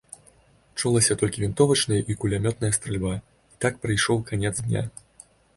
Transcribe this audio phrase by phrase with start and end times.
[0.79, 3.13] Чулася толькі вінтовачная і кулямётная стральба,
[3.55, 4.83] і так прыйшоў канец дня.